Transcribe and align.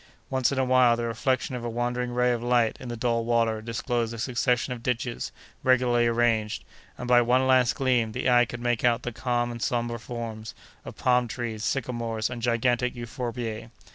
Once 0.31 0.51
in 0.51 0.57
a 0.57 0.65
while, 0.65 0.97
the 0.97 1.05
reflection 1.05 1.53
of 1.53 1.63
a 1.63 1.69
wandering 1.69 2.11
ray 2.11 2.31
of 2.31 2.41
light 2.41 2.75
in 2.79 2.89
the 2.89 2.97
dull 2.97 3.23
water 3.23 3.61
disclosed 3.61 4.15
a 4.15 4.17
succession 4.17 4.73
of 4.73 4.81
ditches 4.81 5.31
regularly 5.61 6.07
arranged, 6.07 6.63
and, 6.97 7.07
by 7.07 7.21
one 7.21 7.45
last 7.45 7.75
gleam, 7.75 8.11
the 8.11 8.27
eye 8.27 8.45
could 8.45 8.61
make 8.61 8.83
out 8.83 9.03
the 9.03 9.11
calm 9.11 9.51
and 9.51 9.61
sombre 9.61 9.99
forms 9.99 10.55
of 10.85 10.97
palm 10.97 11.27
trees, 11.27 11.63
sycamores, 11.63 12.31
and 12.31 12.41
gigantic 12.41 12.95
euphorbiae. 12.95 13.69